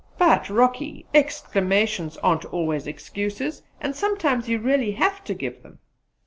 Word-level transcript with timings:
"But, 0.17 0.49
Rocky, 0.49 1.05
explanations 1.13 2.17
aren't 2.23 2.45
always 2.45 2.87
excuses, 2.87 3.61
and 3.79 3.95
sometimes 3.95 4.49
you 4.49 4.57
really 4.57 4.93
have 4.93 5.23
to 5.25 5.35
give 5.35 5.61
them!" 5.61 5.77